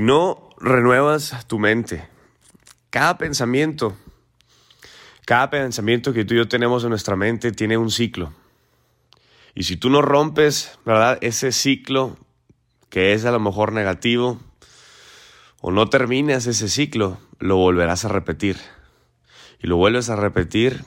Si 0.00 0.06
no 0.06 0.48
renuevas 0.58 1.46
tu 1.46 1.58
mente, 1.58 2.08
cada 2.88 3.18
pensamiento, 3.18 3.94
cada 5.26 5.50
pensamiento 5.50 6.14
que 6.14 6.24
tú 6.24 6.32
y 6.32 6.38
yo 6.38 6.48
tenemos 6.48 6.84
en 6.84 6.88
nuestra 6.88 7.16
mente 7.16 7.52
tiene 7.52 7.76
un 7.76 7.90
ciclo. 7.90 8.32
Y 9.54 9.64
si 9.64 9.76
tú 9.76 9.90
no 9.90 10.00
rompes, 10.00 10.78
¿verdad? 10.86 11.18
Ese 11.20 11.52
ciclo 11.52 12.16
que 12.88 13.12
es 13.12 13.26
a 13.26 13.30
lo 13.30 13.40
mejor 13.40 13.72
negativo, 13.72 14.40
o 15.60 15.70
no 15.70 15.90
terminas 15.90 16.46
ese 16.46 16.70
ciclo, 16.70 17.18
lo 17.38 17.56
volverás 17.56 18.06
a 18.06 18.08
repetir. 18.08 18.56
Y 19.62 19.66
lo 19.66 19.76
vuelves 19.76 20.08
a 20.08 20.16
repetir 20.16 20.82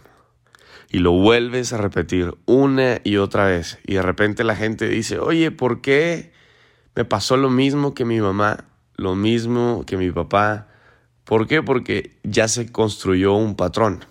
y 0.90 0.98
lo 0.98 1.12
vuelves 1.12 1.72
a 1.72 1.78
repetir 1.78 2.34
una 2.48 3.00
y 3.04 3.18
otra 3.18 3.46
vez. 3.46 3.78
Y 3.86 3.94
de 3.94 4.02
repente 4.02 4.44
la 4.44 4.56
gente 4.56 4.88
dice, 4.88 5.20
oye, 5.20 5.52
¿por 5.52 5.82
qué 5.82 6.34
me 6.96 7.06
pasó 7.06 7.38
lo 7.38 7.52
mismo 7.52 7.94
que 7.94 8.06
mi 8.06 8.20
mamá? 8.20 8.73
Lo 8.96 9.16
mismo 9.16 9.84
que 9.86 9.98
mi 9.98 10.12
papá. 10.12 10.68
¿Por 11.24 11.48
qué? 11.48 11.64
Porque 11.64 12.18
ya 12.24 12.48
se 12.48 12.72
construyó 12.72 13.34
un 13.34 13.56
patrón. 13.56 14.06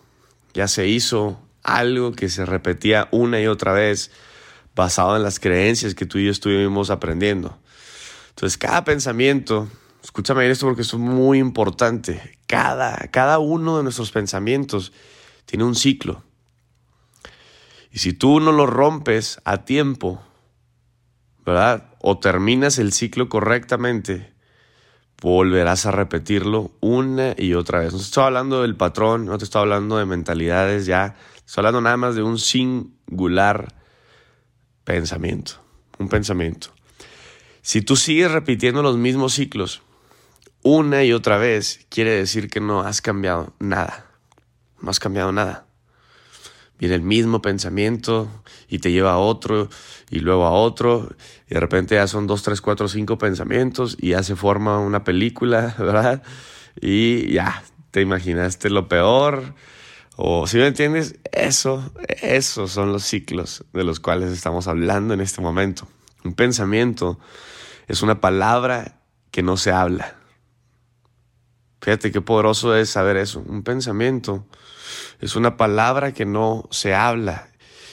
Ya 0.54 0.68
se 0.68 0.88
hizo 0.88 1.40
algo 1.62 2.12
que 2.12 2.28
se 2.28 2.44
repetía 2.44 3.08
una 3.10 3.40
y 3.40 3.46
otra 3.46 3.72
vez 3.72 4.10
basado 4.74 5.16
en 5.16 5.22
las 5.22 5.38
creencias 5.38 5.94
que 5.94 6.06
tú 6.06 6.18
y 6.18 6.26
yo 6.26 6.30
estuvimos 6.30 6.90
aprendiendo. 6.90 7.58
Entonces, 8.30 8.58
cada 8.58 8.84
pensamiento, 8.84 9.68
escúchame 10.02 10.50
esto 10.50 10.66
porque 10.66 10.82
es 10.82 10.94
muy 10.94 11.38
importante, 11.38 12.38
cada, 12.46 12.96
cada 13.08 13.38
uno 13.38 13.76
de 13.76 13.82
nuestros 13.82 14.10
pensamientos 14.10 14.92
tiene 15.44 15.64
un 15.64 15.74
ciclo. 15.74 16.22
Y 17.92 17.98
si 17.98 18.14
tú 18.14 18.40
no 18.40 18.52
lo 18.52 18.66
rompes 18.66 19.40
a 19.44 19.64
tiempo, 19.64 20.22
¿verdad? 21.44 21.94
O 22.00 22.18
terminas 22.18 22.78
el 22.78 22.92
ciclo 22.92 23.28
correctamente, 23.28 24.31
volverás 25.22 25.86
a 25.86 25.92
repetirlo 25.92 26.72
una 26.80 27.34
y 27.38 27.54
otra 27.54 27.78
vez. 27.78 27.92
No 27.92 27.98
te 27.98 28.04
estoy 28.04 28.24
hablando 28.24 28.62
del 28.62 28.76
patrón, 28.76 29.26
no 29.26 29.38
te 29.38 29.44
estoy 29.44 29.62
hablando 29.62 29.96
de 29.96 30.04
mentalidades 30.04 30.86
ya, 30.86 31.16
estoy 31.36 31.62
hablando 31.62 31.80
nada 31.80 31.96
más 31.96 32.14
de 32.14 32.22
un 32.22 32.38
singular 32.38 33.72
pensamiento, 34.84 35.54
un 35.98 36.08
pensamiento. 36.08 36.68
Si 37.62 37.82
tú 37.82 37.96
sigues 37.96 38.30
repitiendo 38.32 38.82
los 38.82 38.96
mismos 38.96 39.34
ciclos 39.34 39.82
una 40.62 41.04
y 41.04 41.12
otra 41.12 41.38
vez, 41.38 41.86
quiere 41.88 42.12
decir 42.12 42.48
que 42.48 42.60
no 42.60 42.80
has 42.80 43.00
cambiado 43.00 43.52
nada. 43.58 44.06
No 44.80 44.90
has 44.90 45.00
cambiado 45.00 45.32
nada. 45.32 45.66
Viene 46.82 46.96
el 46.96 47.02
mismo 47.02 47.40
pensamiento 47.40 48.28
y 48.68 48.80
te 48.80 48.90
lleva 48.90 49.12
a 49.12 49.18
otro 49.18 49.68
y 50.10 50.18
luego 50.18 50.46
a 50.46 50.50
otro 50.50 51.14
y 51.48 51.54
de 51.54 51.60
repente 51.60 51.94
ya 51.94 52.08
son 52.08 52.26
dos, 52.26 52.42
tres, 52.42 52.60
cuatro, 52.60 52.88
cinco 52.88 53.18
pensamientos 53.18 53.96
y 54.00 54.08
ya 54.08 54.24
se 54.24 54.34
forma 54.34 54.80
una 54.80 55.04
película, 55.04 55.76
¿verdad? 55.78 56.24
Y 56.80 57.32
ya, 57.32 57.62
te 57.92 58.00
imaginaste 58.00 58.68
lo 58.68 58.88
peor 58.88 59.54
o 60.16 60.48
si 60.48 60.56
me 60.56 60.66
entiendes, 60.66 61.20
eso, 61.30 61.88
esos 62.20 62.72
son 62.72 62.90
los 62.90 63.04
ciclos 63.04 63.64
de 63.72 63.84
los 63.84 64.00
cuales 64.00 64.32
estamos 64.32 64.66
hablando 64.66 65.14
en 65.14 65.20
este 65.20 65.40
momento. 65.40 65.86
Un 66.24 66.34
pensamiento 66.34 67.20
es 67.86 68.02
una 68.02 68.20
palabra 68.20 69.02
que 69.30 69.44
no 69.44 69.56
se 69.56 69.70
habla. 69.70 70.16
Fíjate 71.80 72.10
qué 72.10 72.20
poderoso 72.20 72.74
es 72.74 72.90
saber 72.90 73.18
eso. 73.18 73.38
Un 73.46 73.62
pensamiento 73.62 74.48
es 75.22 75.36
una 75.36 75.56
palabra 75.56 76.12
que 76.12 76.26
no 76.26 76.68
se 76.70 76.94
habla. 76.94 77.48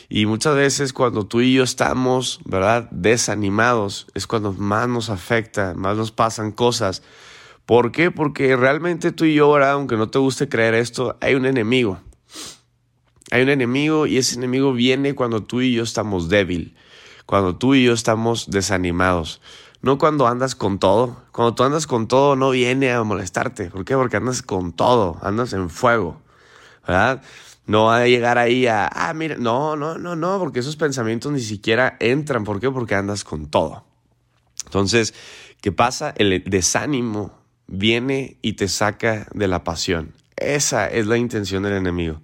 Y 0.10 0.26
muchas 0.26 0.56
veces 0.56 0.92
cuando 0.92 1.28
tú 1.28 1.42
y 1.42 1.54
yo 1.54 1.64
estamos, 1.64 2.40
¿verdad? 2.44 2.90
Desanimados, 2.90 4.08
es 4.16 4.26
cuando 4.26 4.52
más 4.52 4.90
nos 4.90 5.12
afecta, 5.12 5.76
más 5.76 5.96
nos 5.96 6.12
pasan 6.12 6.52
cosas. 6.52 7.04
¿Por 7.68 7.92
qué? 7.92 8.10
Porque 8.10 8.56
realmente 8.56 9.12
tú 9.12 9.26
y 9.26 9.36
yo, 9.36 9.52
¿verdad? 9.52 9.74
Aunque 9.74 9.96
no 9.96 10.10
te 10.10 10.18
guste 10.18 10.50
creer 10.50 10.74
esto, 10.74 11.18
hay 11.22 11.36
un 11.36 11.46
enemigo. 11.46 12.00
Hay 13.30 13.44
un 13.44 13.50
enemigo 13.50 14.08
y 14.08 14.18
ese 14.18 14.36
enemigo 14.36 14.74
viene 14.74 15.14
cuando 15.14 15.44
tú 15.44 15.62
y 15.62 15.72
yo 15.74 15.84
estamos 15.84 16.30
débil, 16.30 16.76
cuando 17.28 17.56
tú 17.56 17.76
y 17.76 17.84
yo 17.84 17.94
estamos 17.94 18.50
desanimados. 18.50 19.40
No 19.84 20.00
cuando 20.00 20.26
andas 20.26 20.56
con 20.56 20.80
todo. 20.80 21.22
Cuando 21.32 21.54
tú 21.54 21.62
andas 21.62 21.86
con 21.86 22.08
todo 22.08 22.36
no 22.36 22.50
viene 22.50 22.92
a 22.92 23.04
molestarte. 23.04 23.70
¿Por 23.70 23.86
qué? 23.86 23.94
Porque 23.94 24.18
andas 24.18 24.42
con 24.42 24.74
todo, 24.74 25.20
andas 25.22 25.54
en 25.54 25.70
fuego. 25.70 26.20
¿Verdad? 26.88 27.22
No 27.66 27.86
va 27.86 28.00
a 28.00 28.08
llegar 28.08 28.38
ahí 28.38 28.66
a, 28.66 28.88
ah, 28.88 29.14
mira, 29.14 29.36
no, 29.38 29.76
no, 29.76 29.98
no, 29.98 30.16
no, 30.16 30.40
porque 30.40 30.60
esos 30.60 30.76
pensamientos 30.76 31.32
ni 31.32 31.42
siquiera 31.42 31.98
entran. 32.00 32.44
¿Por 32.44 32.60
qué? 32.60 32.72
Porque 32.72 32.96
andas 32.96 33.24
con 33.24 33.48
todo. 33.48 33.86
Entonces, 34.66 35.14
¿qué 35.62 35.72
pasa? 35.72 36.14
El 36.18 36.44
desánimo 36.46 37.40
viene 37.68 38.38
y 38.42 38.54
te 38.54 38.68
saca 38.68 39.28
de 39.34 39.48
la 39.48 39.64
pasión. 39.64 40.14
Esa 40.36 40.88
es 40.88 41.06
la 41.06 41.18
intención 41.18 41.64
del 41.64 41.74
enemigo. 41.74 42.22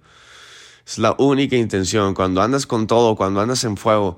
Es 0.86 0.98
la 0.98 1.14
única 1.18 1.56
intención. 1.56 2.14
Cuando 2.14 2.42
andas 2.42 2.66
con 2.66 2.86
todo, 2.86 3.16
cuando 3.16 3.40
andas 3.40 3.64
en 3.64 3.76
fuego, 3.76 4.16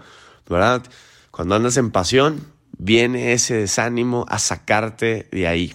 ¿verdad? 0.48 0.82
Cuando 1.30 1.54
andas 1.54 1.76
en 1.76 1.90
pasión, 1.90 2.46
viene 2.78 3.32
ese 3.32 3.54
desánimo 3.54 4.24
a 4.28 4.38
sacarte 4.38 5.28
de 5.30 5.46
ahí. 5.46 5.74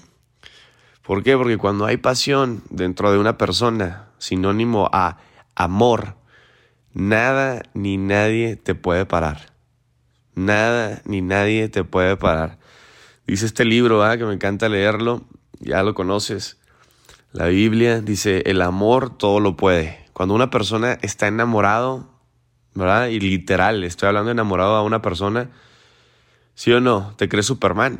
¿Por 1.03 1.21
qué? 1.21 1.35
Porque 1.35 1.57
cuando 1.57 1.85
hay 1.85 1.97
pasión 1.97 2.63
dentro 2.69 3.11
de 3.11 3.17
una 3.17 3.37
persona, 3.37 4.07
sinónimo 4.23 4.89
a 4.93 5.17
amor, 5.53 6.15
nada 6.93 7.61
ni 7.73 7.97
nadie 7.97 8.55
te 8.55 8.73
puede 8.73 9.05
parar. 9.05 9.51
Nada 10.33 11.01
ni 11.03 11.21
nadie 11.21 11.67
te 11.67 11.83
puede 11.83 12.15
parar. 12.15 12.57
Dice 13.27 13.45
este 13.45 13.65
libro, 13.65 13.99
¿verdad? 13.99 14.17
que 14.17 14.25
me 14.25 14.33
encanta 14.33 14.69
leerlo, 14.69 15.23
ya 15.59 15.83
lo 15.83 15.93
conoces. 15.93 16.57
La 17.33 17.47
Biblia 17.47 17.99
dice, 17.99 18.43
el 18.45 18.61
amor 18.61 19.17
todo 19.17 19.41
lo 19.41 19.57
puede. 19.57 20.05
Cuando 20.13 20.35
una 20.35 20.49
persona 20.49 20.97
está 21.01 21.27
enamorado, 21.27 22.09
¿verdad? 22.75 23.07
Y 23.07 23.19
literal, 23.19 23.83
estoy 23.83 24.07
hablando 24.07 24.31
enamorado 24.31 24.75
a 24.75 24.83
una 24.83 25.01
persona, 25.01 25.49
¿sí 26.55 26.71
o 26.71 26.79
no? 26.79 27.13
Te 27.17 27.27
crees 27.27 27.47
Superman. 27.47 27.99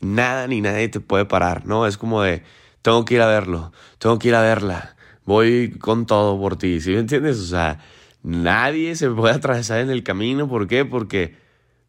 Nada 0.00 0.46
ni 0.46 0.60
nadie 0.60 0.88
te 0.88 1.00
puede 1.00 1.24
parar, 1.24 1.66
¿no? 1.66 1.86
Es 1.86 1.98
como 1.98 2.22
de, 2.22 2.44
tengo 2.82 3.04
que 3.04 3.14
ir 3.14 3.22
a 3.22 3.26
verlo, 3.26 3.72
tengo 3.98 4.18
que 4.20 4.28
ir 4.28 4.34
a 4.36 4.40
verla, 4.40 4.91
voy 5.24 5.70
con 5.78 6.06
todo 6.06 6.38
por 6.38 6.56
ti, 6.56 6.80
¿sí 6.80 6.90
me 6.90 7.00
entiendes? 7.00 7.38
O 7.38 7.46
sea, 7.46 7.80
nadie 8.22 8.96
se 8.96 9.10
puede 9.10 9.34
atravesar 9.34 9.80
en 9.80 9.90
el 9.90 10.02
camino, 10.02 10.48
¿por 10.48 10.66
qué? 10.66 10.84
Porque 10.84 11.36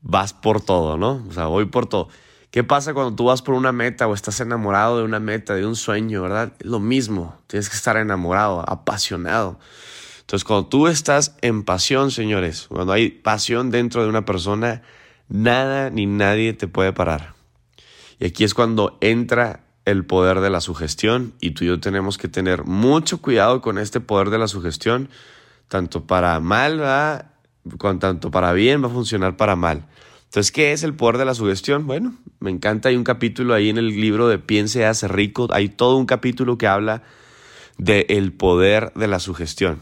vas 0.02 0.34
por 0.34 0.62
todo, 0.62 0.98
¿no? 0.98 1.26
O 1.30 1.34
sea, 1.34 1.48
voy 1.48 1.66
por 1.66 1.88
todo. 1.88 2.10
¿Qué 2.52 2.64
pasa 2.64 2.94
cuando 2.94 3.16
tú 3.16 3.26
vas 3.26 3.42
por 3.42 3.56
una 3.56 3.72
meta 3.72 4.08
o 4.08 4.14
estás 4.14 4.40
enamorado 4.40 5.00
de 5.00 5.04
una 5.04 5.20
meta, 5.20 5.56
de 5.56 5.66
un 5.66 5.76
sueño, 5.76 6.22
verdad? 6.22 6.54
lo 6.60 6.80
mismo, 6.80 7.40
tienes 7.48 7.68
que 7.68 7.76
estar 7.76 7.98
enamorado, 7.98 8.64
apasionado. 8.70 9.60
Entonces, 10.20 10.46
cuando 10.46 10.68
tú 10.68 10.88
estás 10.88 11.36
en 11.42 11.64
pasión, 11.64 12.12
señores, 12.12 12.68
cuando 12.70 12.94
hay 12.94 13.10
pasión 13.10 13.72
dentro 13.72 14.04
de 14.04 14.10
una 14.10 14.24
persona, 14.24 14.84
nada 15.30 15.90
ni 15.90 16.06
nadie 16.06 16.54
te 16.54 16.68
puede 16.68 16.94
parar. 16.94 17.34
Y 18.20 18.26
aquí 18.28 18.44
es 18.44 18.54
cuando 18.54 18.98
entra 19.02 19.63
el 19.86 20.06
poder 20.06 20.40
de 20.40 20.50
la 20.50 20.62
sugestión 20.62 21.34
y 21.40 21.52
tú 21.52 21.64
y 21.64 21.68
yo 21.68 21.80
tenemos 21.80 22.18
que 22.18 22.28
tener 22.28 22.66
mucho 22.66 23.22
cuidado 23.22 23.62
con 23.62 23.78
este 23.78 24.00
poder 24.00 24.30
de 24.30 24.38
la 24.38 24.48
sugestión, 24.48 25.10
tanto 25.68 26.06
para 26.06 26.40
mal, 26.40 26.80
¿verdad? 26.80 27.32
Con 27.78 28.00
tanto 28.00 28.32
para 28.32 28.54
bien 28.54 28.84
va 28.84 28.88
a 28.88 28.92
funcionar 28.92 29.38
para 29.38 29.56
mal. 29.56 29.86
Entonces, 30.26 30.52
¿qué 30.52 30.72
es 30.72 30.84
el 30.84 30.96
poder 30.96 31.18
de 31.18 31.26
la 31.26 31.36
sugestión? 31.36 31.86
Bueno, 31.86 32.16
me 32.40 32.50
encanta, 32.50 32.90
hay 32.90 32.96
un 32.96 33.04
capítulo 33.04 33.54
ahí 33.54 33.70
en 33.70 33.78
el 33.78 33.90
libro 33.90 34.28
de 34.28 34.40
Piense 34.40 34.86
hace 34.86 35.08
rico, 35.08 35.48
hay 35.52 35.70
todo 35.70 35.98
un 35.98 36.06
capítulo 36.06 36.58
que 36.58 36.68
habla 36.68 37.04
del 37.78 38.06
el 38.10 38.34
poder 38.34 38.92
de 38.96 39.08
la 39.08 39.20
sugestión. 39.20 39.82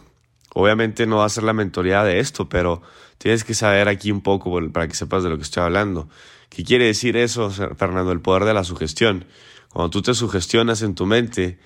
Obviamente 0.54 1.06
no 1.06 1.18
va 1.18 1.25
a 1.25 1.30
ser 1.30 1.44
la 1.44 1.54
mentoría 1.54 2.04
de 2.04 2.19
esto, 2.19 2.50
pero 2.50 2.81
tienes 3.18 3.44
que 3.44 3.54
saber 3.54 3.88
aquí 3.88 4.12
un 4.12 4.21
poco 4.21 4.54
para 4.71 4.88
que 4.88 4.95
sepas 4.95 5.24
de 5.24 5.30
lo 5.30 5.38
que 5.38 5.44
estoy 5.44 5.63
hablando. 5.63 6.09
¿Qué 6.50 6.65
quiere 6.65 6.86
decir 6.86 7.15
eso, 7.15 7.50
Fernando? 7.50 8.12
El 8.12 8.19
poder 8.19 8.44
de 8.44 8.54
la 8.54 8.65
sugestión. 8.65 9.25
Cuando 9.73 9.89
tú 9.89 10.01
te 10.01 10.13
sugestionas 10.13 10.81
en 10.81 10.95
tu 10.95 11.06
mente, 11.06 11.59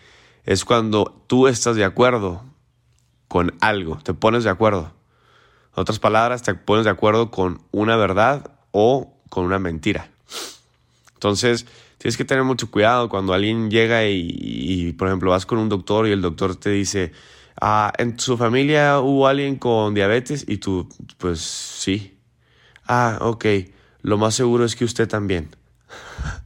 es 0.43 0.63
cuando 0.63 1.23
tú 1.27 1.47
estás 1.47 1.75
de 1.75 1.83
acuerdo 1.83 2.43
con 3.27 3.53
algo, 3.61 3.97
te 4.03 4.13
pones 4.13 4.43
de 4.43 4.51
acuerdo. 4.51 4.93
En 5.75 5.81
otras 5.81 5.99
palabras, 5.99 6.43
te 6.43 6.53
pones 6.53 6.85
de 6.85 6.91
acuerdo 6.91 7.31
con 7.31 7.61
una 7.71 7.95
verdad 7.95 8.51
o 8.71 9.13
con 9.29 9.45
una 9.45 9.59
mentira. 9.59 10.09
Entonces, 11.15 11.65
tienes 11.97 12.17
que 12.17 12.25
tener 12.25 12.43
mucho 12.43 12.69
cuidado 12.69 13.09
cuando 13.09 13.33
alguien 13.33 13.71
llega 13.71 14.05
y, 14.05 14.93
por 14.93 15.07
ejemplo, 15.07 15.31
vas 15.31 15.45
con 15.45 15.57
un 15.57 15.69
doctor 15.69 16.07
y 16.07 16.11
el 16.11 16.21
doctor 16.21 16.55
te 16.55 16.69
dice, 16.69 17.11
ah, 17.59 17.91
¿en 17.97 18.19
su 18.19 18.37
familia 18.37 18.99
hubo 18.99 19.27
alguien 19.27 19.55
con 19.55 19.95
diabetes? 19.95 20.45
Y 20.47 20.57
tú, 20.57 20.87
pues 21.17 21.39
sí. 21.41 22.19
Ah, 22.87 23.17
ok, 23.21 23.45
lo 24.03 24.19
más 24.19 24.35
seguro 24.35 24.63
es 24.65 24.75
que 24.75 24.85
usted 24.85 25.07
también. 25.07 25.49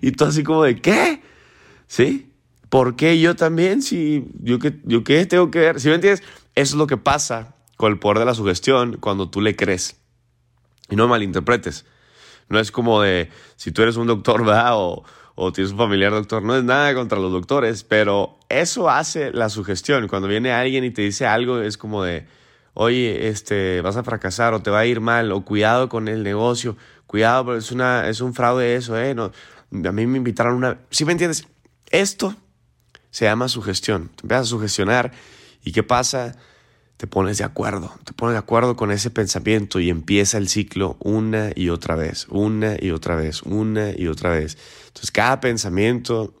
y 0.00 0.12
tú 0.12 0.24
así 0.24 0.42
como 0.42 0.64
de, 0.64 0.80
¿qué? 0.80 1.22
¿Sí? 1.86 2.32
¿Por 2.68 2.96
qué 2.96 3.20
yo 3.20 3.36
también? 3.36 3.82
Si 3.82 4.26
yo 4.40 4.58
qué, 4.58 4.80
yo 4.84 5.04
qué 5.04 5.26
tengo 5.26 5.50
que 5.50 5.60
ver. 5.60 5.80
¿Sí 5.80 5.88
me 5.88 5.94
entiendes? 5.94 6.22
Eso 6.54 6.74
es 6.74 6.78
lo 6.78 6.86
que 6.86 6.96
pasa 6.96 7.54
con 7.76 7.92
el 7.92 7.98
poder 7.98 8.18
de 8.18 8.24
la 8.24 8.34
sugestión 8.34 8.96
cuando 9.00 9.30
tú 9.30 9.40
le 9.40 9.56
crees. 9.56 10.00
Y 10.90 10.96
no 10.96 11.08
malinterpretes. 11.08 11.84
No 12.48 12.58
es 12.58 12.70
como 12.70 13.00
de 13.02 13.30
si 13.56 13.72
tú 13.72 13.82
eres 13.82 13.96
un 13.96 14.06
doctor, 14.06 14.44
¿verdad? 14.44 14.72
O, 14.74 15.04
o 15.34 15.52
tienes 15.52 15.72
un 15.72 15.78
familiar 15.78 16.12
doctor. 16.12 16.42
No 16.42 16.56
es 16.56 16.64
nada 16.64 16.94
contra 16.94 17.18
los 17.18 17.32
doctores, 17.32 17.84
pero 17.84 18.38
eso 18.48 18.90
hace 18.90 19.32
la 19.32 19.48
sugestión. 19.48 20.08
Cuando 20.08 20.28
viene 20.28 20.52
alguien 20.52 20.84
y 20.84 20.90
te 20.90 21.02
dice 21.02 21.26
algo, 21.26 21.60
es 21.60 21.76
como 21.76 22.02
de, 22.02 22.26
oye, 22.74 23.28
este, 23.28 23.80
vas 23.80 23.96
a 23.96 24.04
fracasar 24.04 24.54
o 24.54 24.62
te 24.62 24.70
va 24.70 24.80
a 24.80 24.86
ir 24.86 25.00
mal, 25.00 25.32
o 25.32 25.44
cuidado 25.44 25.88
con 25.88 26.08
el 26.08 26.22
negocio, 26.22 26.76
cuidado, 27.06 27.46
pero 27.46 27.58
es, 27.58 27.72
una, 27.72 28.08
es 28.08 28.20
un 28.20 28.34
fraude 28.34 28.76
eso, 28.76 28.98
¿eh? 28.98 29.14
No, 29.14 29.32
a 29.84 29.92
mí 29.92 30.06
me 30.06 30.18
invitaron 30.18 30.54
una... 30.54 30.78
¿Sí 30.90 31.04
me 31.04 31.12
entiendes? 31.12 31.46
Esto 31.90 32.36
se 33.10 33.26
llama 33.26 33.48
sugestión. 33.48 34.10
Te 34.16 34.22
empiezas 34.22 34.46
a 34.46 34.50
sugestionar 34.50 35.12
y 35.64 35.72
¿qué 35.72 35.82
pasa? 35.82 36.36
Te 36.96 37.06
pones 37.06 37.38
de 37.38 37.44
acuerdo, 37.44 37.92
te 38.04 38.12
pones 38.12 38.34
de 38.34 38.38
acuerdo 38.38 38.76
con 38.76 38.92
ese 38.92 39.10
pensamiento 39.10 39.80
y 39.80 39.90
empieza 39.90 40.38
el 40.38 40.48
ciclo 40.48 40.96
una 41.00 41.50
y 41.54 41.68
otra 41.68 41.96
vez, 41.96 42.26
una 42.28 42.76
y 42.80 42.92
otra 42.92 43.16
vez, 43.16 43.42
una 43.42 43.90
y 43.96 44.06
otra 44.06 44.30
vez. 44.30 44.56
Entonces 44.86 45.10
cada 45.10 45.40
pensamiento, 45.40 46.34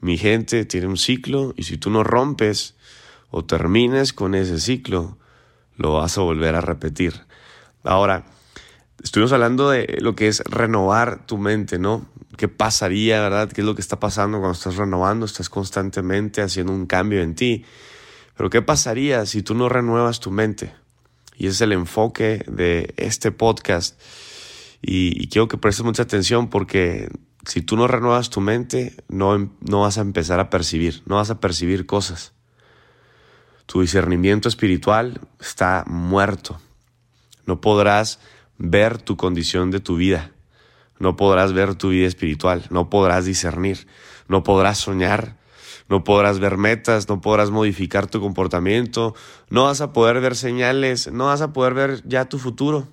mi 0.00 0.16
gente, 0.16 0.64
tiene 0.64 0.86
un 0.86 0.96
ciclo 0.96 1.54
y 1.56 1.64
si 1.64 1.76
tú 1.76 1.90
no 1.90 2.04
rompes 2.04 2.76
o 3.30 3.44
terminas 3.44 4.12
con 4.12 4.34
ese 4.34 4.60
ciclo, 4.60 5.18
lo 5.76 5.94
vas 5.94 6.16
a 6.18 6.22
volver 6.22 6.54
a 6.54 6.60
repetir. 6.60 7.26
Ahora, 7.82 8.26
estuvimos 9.02 9.32
hablando 9.32 9.70
de 9.70 9.98
lo 10.00 10.14
que 10.14 10.28
es 10.28 10.40
renovar 10.44 11.26
tu 11.26 11.38
mente, 11.38 11.78
¿no? 11.78 12.06
¿Qué 12.36 12.48
pasaría, 12.48 13.20
verdad? 13.20 13.50
¿Qué 13.50 13.62
es 13.62 13.66
lo 13.66 13.74
que 13.74 13.80
está 13.80 13.98
pasando 13.98 14.38
cuando 14.38 14.56
estás 14.56 14.76
renovando? 14.76 15.26
Estás 15.26 15.48
constantemente 15.48 16.42
haciendo 16.42 16.72
un 16.72 16.86
cambio 16.86 17.22
en 17.22 17.34
ti. 17.34 17.64
Pero 18.36 18.50
¿qué 18.50 18.62
pasaría 18.62 19.24
si 19.26 19.42
tú 19.42 19.54
no 19.54 19.68
renuevas 19.68 20.20
tu 20.20 20.30
mente? 20.30 20.74
Y 21.36 21.46
ese 21.46 21.54
es 21.54 21.60
el 21.62 21.72
enfoque 21.72 22.44
de 22.46 22.94
este 22.96 23.32
podcast. 23.32 24.00
Y, 24.82 25.28
quiero 25.28 25.48
que 25.48 25.56
prestes 25.56 25.84
mucha 25.84 26.02
atención 26.02 26.48
porque 26.48 27.08
si 27.46 27.62
tú 27.62 27.76
no 27.76 27.86
renuevas 27.86 28.30
tu 28.30 28.40
mente, 28.40 28.94
no, 29.08 29.50
no 29.60 29.80
vas 29.80 29.98
a 29.98 30.02
empezar 30.02 30.40
a 30.40 30.50
percibir, 30.50 31.02
no 31.06 31.16
vas 31.16 31.30
a 31.30 31.40
percibir 31.40 31.86
cosas. 31.86 32.32
Tu 33.66 33.80
discernimiento 33.80 34.48
espiritual 34.48 35.20
está 35.40 35.84
muerto. 35.86 36.60
No 37.46 37.60
podrás 37.60 38.20
ver 38.58 38.98
tu 38.98 39.16
condición 39.16 39.70
de 39.70 39.80
tu 39.80 39.96
vida. 39.96 40.32
No 40.98 41.16
podrás 41.16 41.52
ver 41.52 41.74
tu 41.74 41.90
vida 41.90 42.06
espiritual. 42.06 42.64
No 42.70 42.90
podrás 42.90 43.24
discernir. 43.24 43.86
No 44.28 44.42
podrás 44.42 44.78
soñar 44.78 45.36
no 45.88 46.04
podrás 46.04 46.38
ver 46.40 46.56
metas, 46.56 47.08
no 47.08 47.20
podrás 47.20 47.50
modificar 47.50 48.06
tu 48.08 48.20
comportamiento, 48.20 49.14
no 49.50 49.64
vas 49.64 49.80
a 49.80 49.92
poder 49.92 50.20
ver 50.20 50.34
señales, 50.34 51.10
no 51.12 51.26
vas 51.26 51.40
a 51.40 51.52
poder 51.52 51.74
ver 51.74 52.02
ya 52.04 52.24
tu 52.24 52.38
futuro. 52.38 52.88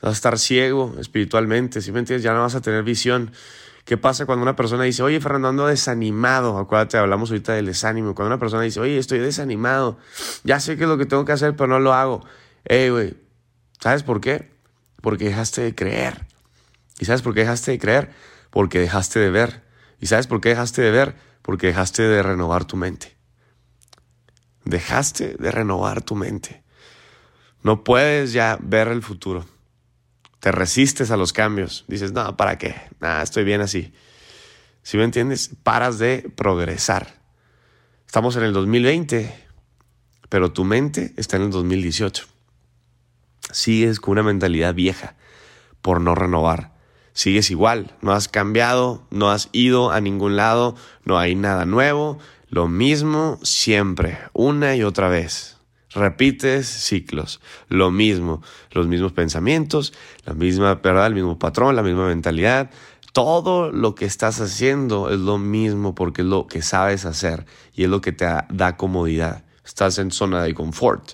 Vas 0.00 0.10
a 0.10 0.14
estar 0.14 0.38
ciego 0.38 0.94
espiritualmente, 1.00 1.80
si 1.80 1.90
me 1.90 2.00
entiendes? 2.00 2.22
Ya 2.22 2.34
no 2.34 2.42
vas 2.42 2.54
a 2.54 2.60
tener 2.60 2.82
visión. 2.82 3.32
¿Qué 3.84 3.96
pasa 3.96 4.26
cuando 4.26 4.42
una 4.42 4.56
persona 4.56 4.84
dice, 4.84 5.02
oye, 5.02 5.20
Fernando, 5.20 5.48
ando 5.48 5.66
desanimado? 5.66 6.58
Acuérdate, 6.58 6.96
hablamos 6.98 7.30
ahorita 7.30 7.54
del 7.54 7.66
desánimo. 7.66 8.14
Cuando 8.14 8.28
una 8.28 8.38
persona 8.38 8.62
dice, 8.62 8.80
oye, 8.80 8.98
estoy 8.98 9.18
desanimado, 9.18 9.98
ya 10.42 10.60
sé 10.60 10.76
qué 10.76 10.84
es 10.84 10.88
lo 10.88 10.98
que 10.98 11.06
tengo 11.06 11.24
que 11.24 11.32
hacer, 11.32 11.56
pero 11.56 11.68
no 11.68 11.80
lo 11.80 11.92
hago. 11.92 12.24
Ey, 12.64 12.90
güey, 12.90 13.14
¿sabes 13.80 14.02
por 14.02 14.20
qué? 14.20 14.53
Porque 15.04 15.26
dejaste 15.26 15.60
de 15.60 15.74
creer. 15.76 16.26
¿Y 16.98 17.04
sabes 17.04 17.22
por 17.22 17.32
qué 17.32 17.40
dejaste 17.40 17.70
de 17.70 17.78
creer? 17.78 18.10
Porque 18.50 18.80
dejaste 18.80 19.20
de 19.20 19.30
ver. 19.30 19.62
¿Y 20.00 20.06
sabes 20.06 20.26
por 20.26 20.40
qué 20.40 20.48
dejaste 20.48 20.82
de 20.82 20.90
ver? 20.90 21.14
porque 21.44 21.66
dejaste 21.66 22.02
de 22.02 22.22
renovar 22.22 22.64
tu 22.64 22.78
mente. 22.78 23.14
Dejaste 24.64 25.36
de 25.38 25.50
renovar 25.50 26.00
tu 26.00 26.16
mente. 26.16 26.64
No 27.62 27.84
puedes 27.84 28.32
ya 28.32 28.58
ver 28.62 28.88
el 28.88 29.02
futuro. 29.02 29.44
Te 30.40 30.52
resistes 30.52 31.10
a 31.10 31.18
los 31.18 31.34
cambios. 31.34 31.84
Dices, 31.86 32.12
no, 32.12 32.34
¿para 32.38 32.56
qué? 32.56 32.74
Nada, 32.98 33.22
estoy 33.22 33.44
bien 33.44 33.60
así. 33.60 33.92
Si 34.82 34.96
me 34.96 35.04
entiendes, 35.04 35.50
paras 35.62 35.98
de 35.98 36.30
progresar. 36.34 37.20
Estamos 38.06 38.36
en 38.36 38.44
el 38.44 38.54
2020, 38.54 39.34
pero 40.30 40.50
tu 40.50 40.64
mente 40.64 41.12
está 41.18 41.36
en 41.36 41.42
el 41.42 41.50
2018. 41.50 42.26
Sigues 43.50 44.00
con 44.00 44.12
una 44.12 44.22
mentalidad 44.22 44.74
vieja 44.74 45.14
por 45.82 46.00
no 46.00 46.14
renovar 46.14 46.74
sigues 47.14 47.50
igual, 47.50 47.92
no 48.02 48.12
has 48.12 48.28
cambiado, 48.28 49.06
no 49.10 49.30
has 49.30 49.48
ido 49.52 49.90
a 49.90 50.00
ningún 50.00 50.36
lado, 50.36 50.76
no 51.04 51.18
hay 51.18 51.34
nada 51.34 51.64
nuevo, 51.64 52.18
lo 52.50 52.68
mismo 52.68 53.38
siempre, 53.42 54.18
una 54.34 54.76
y 54.76 54.82
otra 54.82 55.08
vez. 55.08 55.56
Repites 55.94 56.66
ciclos, 56.66 57.40
lo 57.68 57.92
mismo, 57.92 58.42
los 58.72 58.88
mismos 58.88 59.12
pensamientos, 59.12 59.94
la 60.26 60.34
misma, 60.34 60.74
¿verdad? 60.74 61.06
El 61.06 61.14
mismo 61.14 61.38
patrón, 61.38 61.76
la 61.76 61.84
misma 61.84 62.08
mentalidad. 62.08 62.70
Todo 63.12 63.70
lo 63.70 63.94
que 63.94 64.04
estás 64.04 64.40
haciendo 64.40 65.08
es 65.08 65.20
lo 65.20 65.38
mismo 65.38 65.94
porque 65.94 66.22
es 66.22 66.26
lo 66.26 66.48
que 66.48 66.62
sabes 66.62 67.04
hacer 67.04 67.46
y 67.74 67.84
es 67.84 67.88
lo 67.88 68.00
que 68.00 68.10
te 68.10 68.26
da 68.48 68.76
comodidad. 68.76 69.44
Estás 69.64 69.98
en 69.98 70.10
zona 70.10 70.42
de 70.42 70.52
confort. 70.52 71.12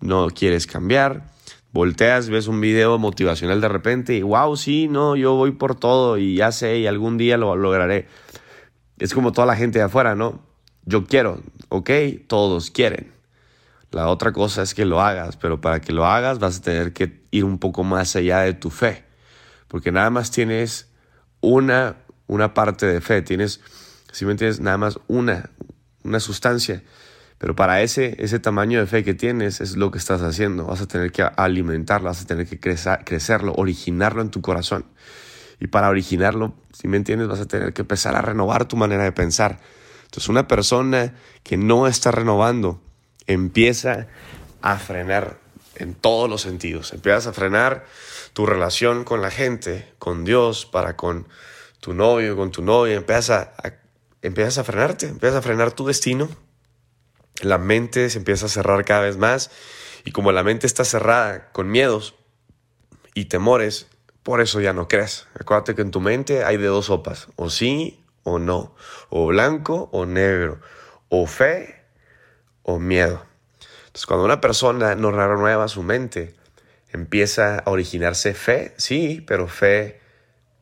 No 0.00 0.28
quieres 0.28 0.66
cambiar, 0.66 1.35
volteas, 1.72 2.28
ves 2.28 2.46
un 2.46 2.60
video 2.60 2.98
motivacional 2.98 3.60
de 3.60 3.68
repente 3.68 4.14
y 4.14 4.22
wow, 4.22 4.56
sí, 4.56 4.88
no, 4.88 5.16
yo 5.16 5.34
voy 5.34 5.52
por 5.52 5.74
todo 5.74 6.18
y 6.18 6.36
ya 6.36 6.52
sé 6.52 6.78
y 6.78 6.86
algún 6.86 7.18
día 7.18 7.36
lo 7.36 7.54
lograré. 7.56 8.08
Es 8.98 9.12
como 9.12 9.32
toda 9.32 9.46
la 9.46 9.56
gente 9.56 9.78
de 9.78 9.84
afuera, 9.84 10.14
¿no? 10.14 10.40
Yo 10.84 11.04
quiero, 11.04 11.42
ok, 11.68 11.90
todos 12.26 12.70
quieren. 12.70 13.12
La 13.90 14.08
otra 14.08 14.32
cosa 14.32 14.62
es 14.62 14.74
que 14.74 14.84
lo 14.84 15.00
hagas, 15.00 15.36
pero 15.36 15.60
para 15.60 15.80
que 15.80 15.92
lo 15.92 16.06
hagas 16.06 16.38
vas 16.38 16.58
a 16.58 16.62
tener 16.62 16.92
que 16.92 17.22
ir 17.30 17.44
un 17.44 17.58
poco 17.58 17.84
más 17.84 18.16
allá 18.16 18.40
de 18.40 18.54
tu 18.54 18.70
fe, 18.70 19.04
porque 19.68 19.92
nada 19.92 20.10
más 20.10 20.30
tienes 20.30 20.90
una, 21.40 21.96
una 22.26 22.54
parte 22.54 22.86
de 22.86 23.00
fe, 23.00 23.22
tienes, 23.22 23.60
si 24.12 24.24
me 24.24 24.32
entiendes, 24.32 24.60
nada 24.60 24.78
más 24.78 24.98
una, 25.06 25.50
una 26.02 26.20
sustancia. 26.20 26.82
Pero 27.38 27.54
para 27.54 27.82
ese, 27.82 28.16
ese 28.18 28.38
tamaño 28.38 28.80
de 28.80 28.86
fe 28.86 29.04
que 29.04 29.14
tienes 29.14 29.60
es 29.60 29.76
lo 29.76 29.90
que 29.90 29.98
estás 29.98 30.22
haciendo. 30.22 30.64
Vas 30.64 30.80
a 30.80 30.88
tener 30.88 31.12
que 31.12 31.22
alimentarlo, 31.22 32.08
vas 32.08 32.22
a 32.22 32.26
tener 32.26 32.46
que 32.46 32.58
crecer, 32.58 33.00
crecerlo, 33.04 33.52
originarlo 33.56 34.22
en 34.22 34.30
tu 34.30 34.40
corazón. 34.40 34.86
Y 35.60 35.68
para 35.68 35.88
originarlo, 35.88 36.54
si 36.72 36.88
me 36.88 36.96
entiendes, 36.96 37.28
vas 37.28 37.40
a 37.40 37.46
tener 37.46 37.72
que 37.72 37.82
empezar 37.82 38.14
a 38.14 38.22
renovar 38.22 38.66
tu 38.66 38.76
manera 38.76 39.04
de 39.04 39.12
pensar. 39.12 39.60
Entonces 40.04 40.28
una 40.28 40.48
persona 40.48 41.14
que 41.42 41.56
no 41.56 41.86
está 41.86 42.10
renovando 42.10 42.80
empieza 43.26 44.06
a 44.62 44.78
frenar 44.78 45.38
en 45.74 45.94
todos 45.94 46.30
los 46.30 46.42
sentidos. 46.42 46.92
Empiezas 46.92 47.26
a 47.26 47.32
frenar 47.32 47.84
tu 48.32 48.46
relación 48.46 49.04
con 49.04 49.20
la 49.20 49.30
gente, 49.30 49.92
con 49.98 50.24
Dios, 50.24 50.64
para 50.64 50.96
con 50.96 51.28
tu 51.80 51.92
novio, 51.92 52.36
con 52.36 52.50
tu 52.50 52.62
novia. 52.62 52.94
Empiezas 52.94 53.30
a, 53.30 53.68
a, 53.68 53.72
empiezas 54.22 54.58
a 54.58 54.64
frenarte, 54.64 55.08
empiezas 55.08 55.38
a 55.38 55.42
frenar 55.42 55.72
tu 55.72 55.86
destino, 55.86 56.28
la 57.42 57.58
mente 57.58 58.10
se 58.10 58.18
empieza 58.18 58.46
a 58.46 58.48
cerrar 58.48 58.84
cada 58.84 59.02
vez 59.02 59.16
más 59.16 59.50
y 60.04 60.12
como 60.12 60.32
la 60.32 60.42
mente 60.42 60.66
está 60.66 60.84
cerrada 60.84 61.50
con 61.52 61.70
miedos 61.70 62.14
y 63.14 63.26
temores, 63.26 63.86
por 64.22 64.40
eso 64.40 64.60
ya 64.60 64.72
no 64.72 64.88
crees. 64.88 65.26
Acuérdate 65.38 65.74
que 65.74 65.82
en 65.82 65.90
tu 65.90 66.00
mente 66.00 66.44
hay 66.44 66.56
de 66.56 66.66
dos 66.66 66.86
sopas, 66.86 67.28
o 67.36 67.50
sí 67.50 68.04
o 68.22 68.38
no, 68.38 68.74
o 69.08 69.26
blanco 69.26 69.88
o 69.92 70.06
negro, 70.06 70.60
o 71.08 71.26
fe 71.26 71.84
o 72.62 72.78
miedo. 72.78 73.24
Entonces 73.86 74.06
cuando 74.06 74.24
una 74.24 74.40
persona 74.40 74.94
no 74.94 75.10
renueva 75.10 75.68
su 75.68 75.82
mente, 75.82 76.34
empieza 76.92 77.58
a 77.58 77.70
originarse 77.70 78.34
fe, 78.34 78.74
sí, 78.76 79.24
pero 79.26 79.48
fe 79.48 80.00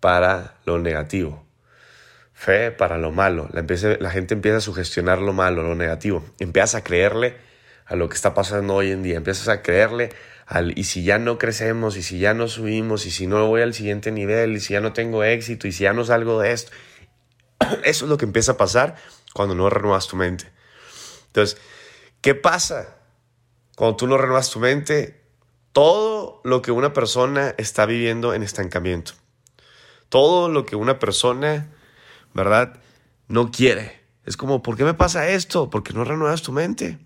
para 0.00 0.58
lo 0.64 0.78
negativo 0.78 1.43
fe 2.44 2.70
para 2.70 2.98
lo 2.98 3.10
malo. 3.10 3.48
La, 3.52 3.64
la 3.98 4.10
gente 4.10 4.34
empieza 4.34 4.58
a 4.58 4.60
sugestionar 4.60 5.20
lo 5.20 5.32
malo, 5.32 5.62
lo 5.62 5.74
negativo. 5.74 6.24
Empiezas 6.38 6.74
a 6.74 6.84
creerle 6.84 7.36
a 7.86 7.96
lo 7.96 8.08
que 8.08 8.14
está 8.14 8.34
pasando 8.34 8.74
hoy 8.74 8.90
en 8.90 9.02
día. 9.02 9.16
Empiezas 9.16 9.48
a 9.48 9.62
creerle 9.62 10.10
al, 10.46 10.78
y 10.78 10.84
si 10.84 11.04
ya 11.04 11.18
no 11.18 11.38
crecemos, 11.38 11.96
y 11.96 12.02
si 12.02 12.18
ya 12.18 12.34
no 12.34 12.46
subimos, 12.48 13.06
y 13.06 13.10
si 13.10 13.26
no 13.26 13.46
voy 13.46 13.62
al 13.62 13.72
siguiente 13.72 14.12
nivel, 14.12 14.56
y 14.56 14.60
si 14.60 14.74
ya 14.74 14.80
no 14.80 14.92
tengo 14.92 15.24
éxito, 15.24 15.66
y 15.66 15.72
si 15.72 15.84
ya 15.84 15.94
no 15.94 16.04
salgo 16.04 16.40
de 16.40 16.52
esto. 16.52 16.70
Eso 17.84 18.04
es 18.04 18.10
lo 18.10 18.18
que 18.18 18.26
empieza 18.26 18.52
a 18.52 18.56
pasar 18.56 18.96
cuando 19.32 19.54
no 19.54 19.70
renuevas 19.70 20.06
tu 20.06 20.16
mente. 20.16 20.52
Entonces, 21.28 21.58
¿qué 22.20 22.34
pasa 22.34 22.96
cuando 23.74 23.96
tú 23.96 24.06
no 24.06 24.18
renuevas 24.18 24.50
tu 24.50 24.60
mente? 24.60 25.20
Todo 25.72 26.40
lo 26.44 26.62
que 26.62 26.70
una 26.70 26.92
persona 26.92 27.54
está 27.56 27.86
viviendo 27.86 28.34
en 28.34 28.42
estancamiento. 28.42 29.12
Todo 30.08 30.48
lo 30.48 30.66
que 30.66 30.76
una 30.76 31.00
persona 31.00 31.73
¿verdad? 32.34 32.80
No 33.28 33.50
quiere. 33.50 34.04
Es 34.26 34.36
como, 34.36 34.62
¿por 34.62 34.76
qué 34.76 34.84
me 34.84 34.94
pasa 34.94 35.28
esto? 35.28 35.70
Porque 35.70 35.92
no 35.92 36.04
renuevas 36.04 36.42
tu 36.42 36.52
mente. 36.52 36.98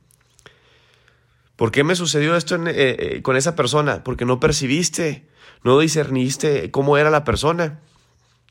¿Por 1.56 1.72
qué 1.72 1.82
me 1.82 1.96
sucedió 1.96 2.36
esto 2.36 2.54
eh, 2.54 2.62
eh, 2.66 3.22
con 3.22 3.36
esa 3.36 3.56
persona? 3.56 4.04
Porque 4.04 4.24
no 4.24 4.38
percibiste, 4.38 5.28
no 5.64 5.78
discerniste 5.78 6.70
cómo 6.70 6.96
era 6.96 7.10
la 7.10 7.24
persona. 7.24 7.80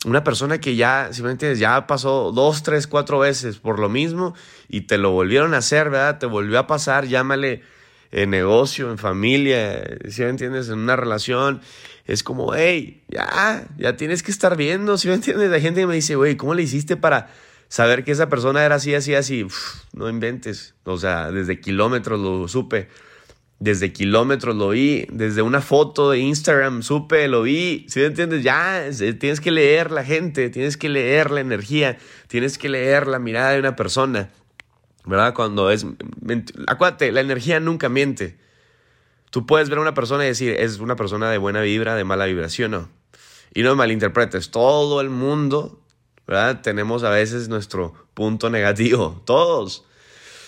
Una 0.06 0.24
persona 0.24 0.60
que 0.60 0.76
ya, 0.76 1.10
si 1.12 1.24
me 1.24 1.32
entiendes, 1.32 1.60
ya 1.60 1.88
pasó 1.88 2.32
dos, 2.32 2.64
tres, 2.64 2.86
cuatro 2.86 3.20
veces 3.20 3.58
por 3.58 3.80
lo 3.80 3.90
mismo 3.90 4.36
y 4.68 4.82
te 4.82 4.98
lo 4.98 5.12
volvieron 5.12 5.54
a 5.54 5.58
hacer, 5.58 5.90
¿verdad? 5.90 6.20
Te 6.20 6.26
volvió 6.26 6.60
a 6.60 6.68
pasar, 6.68 7.08
llámale 7.08 7.64
en 8.12 8.30
negocio, 8.30 8.92
en 8.92 8.98
familia, 8.98 9.84
si 10.10 10.22
me 10.22 10.30
entiendes, 10.30 10.70
en 10.70 10.80
una 10.80 10.96
relación, 10.96 11.62
es 12.06 12.24
como, 12.24 12.54
hey, 12.56 13.04
ya, 13.10 13.68
ya 13.78 13.98
tienes 13.98 14.24
que 14.24 14.32
estar 14.32 14.56
viendo, 14.56 14.98
si 14.98 15.08
me 15.08 15.16
entiendes, 15.16 15.50
la 15.50 15.60
gente 15.60 15.86
me 15.86 15.96
dice, 15.96 16.16
güey, 16.16 16.38
¿cómo 16.38 16.54
le 16.54 16.64
hiciste 16.64 16.96
para 16.96 17.30
saber 17.68 18.04
que 18.04 18.12
esa 18.12 18.30
persona 18.30 18.64
era 18.64 18.76
así, 18.76 18.96
así, 18.96 19.14
así? 19.14 19.46
no 19.94 20.10
inventes, 20.10 20.76
o 20.84 20.98
sea, 20.98 21.32
desde 21.32 21.60
kilómetros 21.60 22.20
lo 22.20 22.48
supe. 22.48 22.88
Desde 23.60 23.92
kilómetros 23.92 24.56
lo 24.56 24.70
vi, 24.70 25.08
desde 25.12 25.42
una 25.42 25.62
foto 25.62 26.12
de 26.12 26.20
Instagram 26.20 26.84
supe, 26.84 27.28
lo 27.28 27.42
vi, 27.42 27.88
si 27.90 28.00
me 28.00 28.06
entiendes? 28.06 28.44
Ya, 28.44 28.88
tienes 29.20 29.42
que 29.42 29.50
leer 29.50 29.90
la 29.90 30.04
gente, 30.04 30.52
tienes 30.52 30.78
que 30.78 30.90
leer 30.90 31.32
la 31.32 31.42
energía, 31.42 31.98
tienes 32.28 32.60
que 32.60 32.70
leer 32.70 33.08
la 33.08 33.18
mirada 33.18 33.54
de 33.54 33.60
una 33.60 33.76
persona, 33.76 34.30
¿verdad? 35.08 35.34
Cuando 35.34 35.72
es, 35.72 35.86
acuérdate, 36.68 37.12
la 37.12 37.22
energía 37.22 37.60
nunca 37.60 37.90
miente. 37.90 38.38
Tú 39.30 39.46
puedes 39.46 39.70
ver 39.70 39.80
a 39.80 39.82
una 39.82 39.94
persona 39.94 40.24
y 40.26 40.28
decir, 40.28 40.54
es 40.54 40.80
una 40.80 40.96
persona 40.96 41.32
de 41.32 41.38
buena 41.38 41.62
vibra, 41.62 41.96
de 41.96 42.04
mala 42.04 42.26
vibración, 42.26 42.72
no. 42.72 42.90
Y 43.54 43.64
no 43.64 43.76
malinterpretes, 43.76 44.52
todo 44.52 45.02
el 45.02 45.10
mundo, 45.10 45.82
¿verdad? 46.28 46.62
Tenemos 46.62 47.04
a 47.04 47.10
veces 47.10 47.50
nuestro 47.50 47.94
punto 48.14 48.50
negativo, 48.50 49.22
todos. 49.26 49.86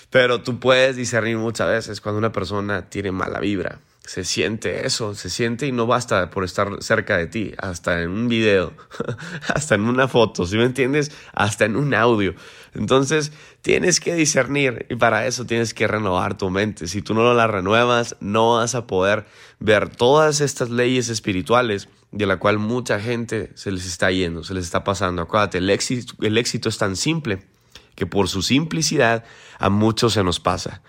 Pero 0.09 0.41
tú 0.41 0.59
puedes 0.59 0.95
discernir 0.95 1.37
muchas 1.37 1.67
veces 1.69 2.01
cuando 2.01 2.19
una 2.19 2.31
persona 2.31 2.89
tiene 2.89 3.11
mala 3.11 3.39
vibra. 3.39 3.79
Se 4.09 4.23
siente 4.23 4.87
eso, 4.87 5.13
se 5.13 5.29
siente 5.29 5.67
y 5.67 5.71
no 5.71 5.85
basta 5.85 6.31
por 6.31 6.43
estar 6.43 6.81
cerca 6.81 7.15
de 7.15 7.27
ti, 7.27 7.53
hasta 7.59 8.01
en 8.01 8.09
un 8.09 8.27
video, 8.27 8.73
hasta 9.53 9.75
en 9.75 9.81
una 9.81 10.07
foto, 10.07 10.47
¿sí 10.47 10.57
me 10.57 10.65
entiendes? 10.65 11.11
Hasta 11.31 11.65
en 11.65 11.75
un 11.75 11.93
audio. 11.93 12.33
Entonces, 12.73 13.31
tienes 13.61 13.99
que 13.99 14.15
discernir 14.15 14.87
y 14.89 14.95
para 14.95 15.27
eso 15.27 15.45
tienes 15.45 15.75
que 15.75 15.87
renovar 15.87 16.39
tu 16.39 16.49
mente. 16.49 16.87
Si 16.87 17.03
tú 17.03 17.13
no 17.13 17.35
la 17.35 17.45
renuevas, 17.45 18.15
no 18.19 18.55
vas 18.55 18.73
a 18.73 18.87
poder 18.87 19.27
ver 19.59 19.89
todas 19.89 20.41
estas 20.41 20.71
leyes 20.71 21.09
espirituales 21.09 21.87
de 22.11 22.25
la 22.25 22.37
cual 22.37 22.57
mucha 22.57 22.99
gente 22.99 23.51
se 23.53 23.71
les 23.71 23.85
está 23.85 24.09
yendo, 24.09 24.43
se 24.43 24.55
les 24.55 24.65
está 24.65 24.83
pasando. 24.83 25.21
Acuérdate, 25.21 25.59
el 25.59 25.69
éxito, 25.69 26.15
el 26.21 26.39
éxito 26.39 26.67
es 26.67 26.79
tan 26.79 26.95
simple 26.95 27.45
que 27.93 28.07
por 28.07 28.27
su 28.27 28.41
simplicidad 28.41 29.23
a 29.59 29.69
muchos 29.69 30.13
se 30.13 30.23
nos 30.23 30.39
pasa. 30.39 30.81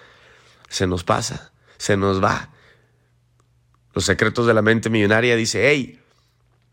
Se 0.71 0.87
nos 0.87 1.05
pasa, 1.05 1.53
se 1.77 1.99
nos 1.99 2.25
va. 2.25 2.49
Los 3.95 4.05
secretos 4.05 4.47
de 4.47 4.55
la 4.55 4.63
mente 4.63 4.91
millonaria 4.91 5.37
dice, 5.37 5.69
hey, 5.69 6.01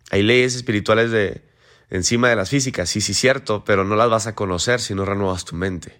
hay 0.09 0.23
leyes 0.23 0.55
espirituales 0.55 1.11
de 1.11 1.43
encima 1.89 2.29
de 2.29 2.35
las 2.35 2.49
físicas, 2.49 2.89
sí, 2.89 3.01
sí, 3.01 3.13
cierto, 3.13 3.63
pero 3.63 3.83
no 3.83 3.95
las 3.95 4.09
vas 4.09 4.27
a 4.27 4.35
conocer 4.35 4.79
si 4.79 4.93
no 4.93 5.05
renuevas 5.05 5.45
tu 5.45 5.55
mente. 5.55 5.99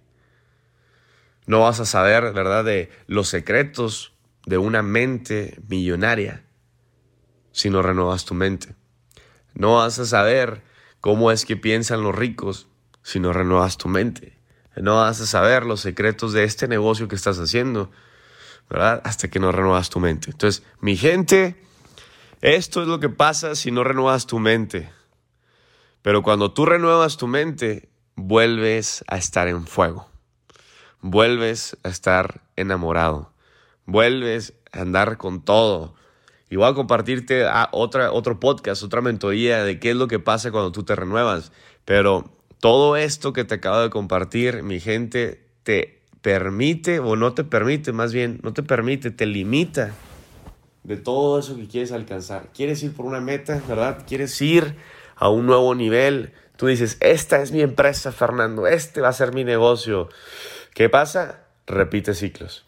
No 1.46 1.62
vas 1.62 1.80
a 1.80 1.86
saber, 1.86 2.34
¿verdad?, 2.34 2.66
de 2.66 2.92
los 3.08 3.30
secretos 3.30 4.14
de 4.46 4.58
una 4.58 4.82
mente 4.82 5.60
millonaria 5.68 6.44
si 7.52 7.70
no 7.70 7.82
renuevas 7.82 8.26
tu 8.26 8.34
mente. 8.34 8.76
No 9.54 9.76
vas 9.76 9.98
a 10.00 10.06
saber 10.06 10.62
cómo 11.02 11.32
es 11.32 11.46
que 11.46 11.58
piensan 11.58 12.04
los 12.04 12.16
ricos 12.16 12.68
si 13.02 13.20
no 13.20 13.34
renuevas 13.34 13.78
tu 13.78 13.88
mente. 13.88 14.38
No 14.76 14.98
vas 14.98 15.20
a 15.22 15.26
saber 15.26 15.66
los 15.66 15.82
secretos 15.82 16.34
de 16.34 16.44
este 16.44 16.68
negocio 16.68 17.08
que 17.08 17.16
estás 17.16 17.40
haciendo, 17.40 17.90
¿verdad? 18.70 19.02
Hasta 19.04 19.30
que 19.30 19.40
no 19.40 19.52
renuevas 19.52 19.90
tu 19.90 20.00
mente. 20.00 20.32
Entonces, 20.32 20.64
mi 20.82 20.98
gente, 20.98 21.56
esto 22.42 22.82
es 22.82 22.88
lo 22.88 23.00
que 23.00 23.10
pasa 23.10 23.56
si 23.56 23.72
no 23.72 23.84
renuevas 23.84 24.28
tu 24.28 24.40
mente. 24.40 24.90
Pero 26.02 26.24
cuando 26.24 26.52
tú 26.52 26.66
renuevas 26.66 27.18
tu 27.18 27.28
mente, 27.28 27.90
vuelves 28.16 29.04
a 29.08 29.18
estar 29.18 29.48
en 29.48 29.66
fuego. 29.68 30.10
Vuelves 31.02 31.78
a 31.84 31.90
estar 31.90 32.42
enamorado. 32.56 33.34
Vuelves 33.86 34.54
a 34.72 34.82
andar 34.82 35.18
con 35.18 35.44
todo. 35.44 35.96
Y 36.50 36.56
voy 36.56 36.70
a 36.70 36.74
compartirte 36.74 37.46
a 37.46 37.70
otra, 37.72 38.12
otro 38.12 38.40
podcast, 38.40 38.84
otra 38.84 39.02
mentoría 39.02 39.64
de 39.64 39.80
qué 39.80 39.92
es 39.92 39.96
lo 39.96 40.08
que 40.08 40.20
pasa 40.20 40.52
cuando 40.52 40.72
tú 40.72 40.84
te 40.84 40.96
renuevas. 40.96 41.52
Pero 41.84 42.32
todo 42.60 42.96
esto 42.96 43.34
que 43.34 43.44
te 43.44 43.56
acabo 43.56 43.80
de 43.80 43.90
compartir, 43.90 44.64
mi 44.64 44.80
gente, 44.80 45.46
te 45.64 45.97
permite 46.22 47.00
o 47.00 47.16
no 47.16 47.34
te 47.34 47.44
permite, 47.44 47.92
más 47.92 48.14
bien, 48.14 48.40
no 48.44 48.54
te 48.54 48.64
permite, 48.64 49.12
te 49.12 49.26
limita 49.26 49.94
de 50.88 50.96
todo 50.96 51.38
eso 51.38 51.58
que 51.58 51.68
quieres 51.68 51.92
alcanzar. 51.92 52.48
Quieres 52.54 52.82
ir 52.82 52.94
por 52.94 53.06
una 53.06 53.20
meta, 53.20 53.62
¿verdad? 53.68 54.06
Quieres 54.08 54.42
ir 54.42 54.76
a 55.18 55.30
un 55.30 55.46
nuevo 55.46 55.76
nivel. 55.76 56.32
Tú 56.56 56.68
dices, 56.68 56.98
esta 57.02 57.42
es 57.42 57.52
mi 57.52 57.62
empresa, 57.62 58.14
Fernando, 58.14 58.68
este 58.68 59.02
va 59.02 59.10
a 59.10 59.14
ser 59.14 59.34
mi 59.34 59.44
negocio. 59.44 60.08
¿Qué 60.74 60.88
pasa? 60.88 61.44
Repite 61.68 62.14
ciclos. 62.14 62.66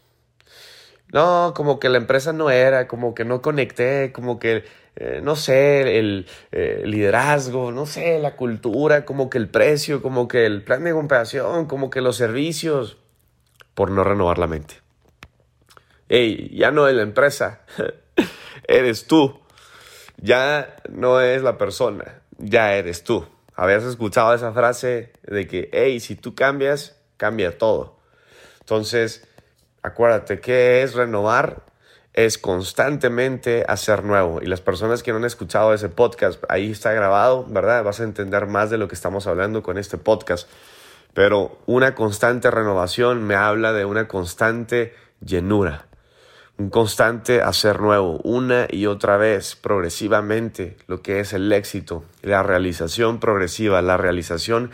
No, 1.12 1.54
como 1.56 1.80
que 1.80 1.88
la 1.88 1.96
empresa 1.96 2.34
no 2.34 2.50
era, 2.50 2.86
como 2.86 3.14
que 3.14 3.24
no 3.24 3.40
conecté, 3.40 4.12
como 4.12 4.38
que 4.38 4.64
eh, 4.96 5.20
no 5.22 5.34
sé, 5.34 5.98
el 5.98 6.26
eh, 6.52 6.82
liderazgo, 6.84 7.72
no 7.72 7.86
sé, 7.86 8.18
la 8.18 8.36
cultura, 8.36 9.06
como 9.06 9.30
que 9.30 9.38
el 9.38 9.48
precio, 9.48 10.02
como 10.02 10.28
que 10.28 10.44
el 10.44 10.62
plan 10.62 10.84
de 10.84 10.92
comparación, 10.92 11.64
como 11.66 11.88
que 11.88 12.02
los 12.02 12.16
servicios, 12.16 12.98
por 13.80 13.90
no 13.90 14.04
renovar 14.04 14.36
la 14.36 14.46
mente. 14.46 14.74
Hey, 16.06 16.50
ya 16.52 16.70
no 16.70 16.86
es 16.86 16.94
la 16.94 17.00
empresa, 17.00 17.62
eres 18.68 19.06
tú. 19.06 19.40
Ya 20.18 20.76
no 20.90 21.22
es 21.22 21.40
la 21.40 21.56
persona, 21.56 22.20
ya 22.36 22.74
eres 22.74 23.04
tú. 23.04 23.26
Habías 23.54 23.84
escuchado 23.84 24.34
esa 24.34 24.52
frase 24.52 25.14
de 25.22 25.46
que, 25.46 25.70
hey, 25.72 25.98
si 25.98 26.14
tú 26.14 26.34
cambias, 26.34 27.00
cambia 27.16 27.56
todo. 27.56 27.96
Entonces, 28.58 29.26
acuérdate, 29.80 30.40
¿qué 30.40 30.82
es 30.82 30.92
renovar? 30.92 31.62
es 32.12 32.36
constantemente 32.36 33.64
hacer 33.66 34.04
nuevo. 34.04 34.42
Y 34.42 34.46
las 34.46 34.60
personas 34.60 35.02
que 35.02 35.12
no 35.12 35.16
han 35.16 35.24
escuchado 35.24 35.72
ese 35.72 35.88
podcast, 35.88 36.44
ahí 36.50 36.72
está 36.72 36.92
grabado, 36.92 37.46
¿verdad? 37.48 37.82
Vas 37.82 38.00
a 38.00 38.04
entender 38.04 38.46
más 38.46 38.68
de 38.68 38.76
lo 38.76 38.88
que 38.88 38.94
estamos 38.94 39.26
hablando 39.26 39.62
con 39.62 39.78
este 39.78 39.96
podcast. 39.96 40.46
Pero 41.14 41.58
una 41.66 41.94
constante 41.94 42.50
renovación 42.50 43.24
me 43.24 43.34
habla 43.34 43.72
de 43.72 43.84
una 43.84 44.08
constante 44.08 44.94
llenura, 45.20 45.86
un 46.56 46.70
constante 46.70 47.42
hacer 47.42 47.80
nuevo, 47.80 48.20
una 48.22 48.66
y 48.70 48.86
otra 48.86 49.16
vez, 49.16 49.56
progresivamente, 49.56 50.76
lo 50.86 51.02
que 51.02 51.20
es 51.20 51.32
el 51.32 51.52
éxito, 51.52 52.04
la 52.22 52.42
realización 52.42 53.18
progresiva, 53.18 53.82
la 53.82 53.96
realización 53.96 54.70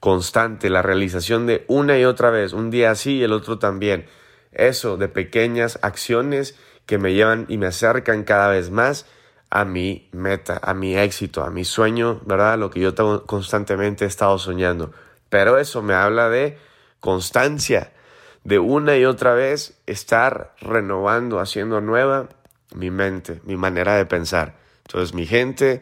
constante, 0.00 0.70
la 0.70 0.82
realización 0.82 1.46
de 1.46 1.64
una 1.68 1.98
y 1.98 2.04
otra 2.04 2.30
vez, 2.30 2.52
un 2.52 2.70
día 2.70 2.90
así 2.90 3.16
y 3.16 3.22
el 3.22 3.32
otro 3.32 3.58
también. 3.58 4.06
Eso 4.52 4.96
de 4.96 5.08
pequeñas 5.08 5.78
acciones 5.82 6.56
que 6.86 6.98
me 6.98 7.14
llevan 7.14 7.46
y 7.48 7.58
me 7.58 7.66
acercan 7.66 8.24
cada 8.24 8.48
vez 8.48 8.70
más 8.70 9.06
a 9.50 9.64
mi 9.64 10.08
meta, 10.12 10.60
a 10.62 10.74
mi 10.74 10.96
éxito, 10.96 11.44
a 11.44 11.50
mi 11.50 11.64
sueño, 11.64 12.20
¿verdad? 12.24 12.58
Lo 12.58 12.70
que 12.70 12.80
yo 12.80 12.94
constantemente 13.26 14.04
he 14.04 14.08
estado 14.08 14.38
soñando. 14.38 14.92
Pero 15.30 15.58
eso 15.58 15.80
me 15.80 15.94
habla 15.94 16.28
de 16.28 16.58
constancia, 17.00 17.92
de 18.44 18.58
una 18.58 18.96
y 18.98 19.06
otra 19.06 19.32
vez 19.32 19.80
estar 19.86 20.54
renovando, 20.60 21.40
haciendo 21.40 21.80
nueva 21.80 22.28
mi 22.74 22.90
mente, 22.90 23.40
mi 23.44 23.56
manera 23.56 23.96
de 23.96 24.06
pensar. 24.06 24.56
Entonces, 24.86 25.14
mi 25.14 25.26
gente, 25.26 25.80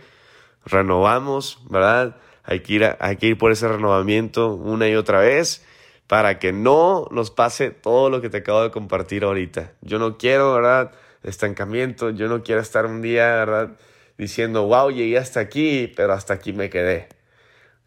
renovamos, 0.64 1.60
¿verdad? 1.68 2.16
Hay 2.44 2.60
que 2.60 2.74
ir, 2.74 2.96
hay 3.00 3.16
que 3.16 3.26
ir 3.26 3.38
por 3.38 3.52
ese 3.52 3.68
renovamiento 3.68 4.54
una 4.54 4.88
y 4.88 4.94
otra 4.94 5.20
vez 5.20 5.64
para 6.06 6.38
que 6.38 6.52
no 6.52 7.06
nos 7.10 7.30
pase 7.30 7.70
todo 7.70 8.08
lo 8.08 8.20
que 8.20 8.30
te 8.30 8.38
acabo 8.38 8.62
de 8.62 8.70
compartir 8.70 9.24
ahorita. 9.24 9.72
Yo 9.82 9.98
no 9.98 10.16
quiero, 10.16 10.54
¿verdad? 10.54 10.92
Estancamiento, 11.22 12.10
yo 12.10 12.28
no 12.28 12.42
quiero 12.42 12.62
estar 12.62 12.86
un 12.86 13.02
día, 13.02 13.26
¿verdad? 13.26 13.76
Diciendo, 14.16 14.66
wow, 14.66 14.90
llegué 14.90 15.18
hasta 15.18 15.40
aquí, 15.40 15.92
pero 15.94 16.14
hasta 16.14 16.34
aquí 16.34 16.52
me 16.52 16.70
quedé. 16.70 17.08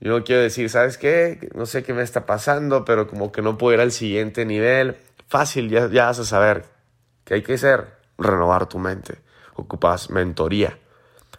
Yo 0.01 0.17
no 0.17 0.23
quiero 0.23 0.41
decir, 0.41 0.67
¿sabes 0.69 0.97
qué? 0.97 1.51
No 1.53 1.67
sé 1.67 1.83
qué 1.83 1.93
me 1.93 2.01
está 2.01 2.25
pasando, 2.25 2.85
pero 2.85 3.07
como 3.07 3.31
que 3.31 3.43
no 3.43 3.59
puedo 3.59 3.75
ir 3.75 3.81
al 3.81 3.91
siguiente 3.91 4.45
nivel. 4.45 4.97
Fácil, 5.27 5.69
ya, 5.69 5.89
ya 5.89 6.07
vas 6.07 6.17
a 6.17 6.25
saber 6.25 6.65
que 7.23 7.35
hay 7.35 7.43
que 7.43 7.53
hacer, 7.53 7.87
renovar 8.17 8.67
tu 8.67 8.79
mente. 8.79 9.19
Ocupas 9.53 10.09
mentoría, 10.09 10.79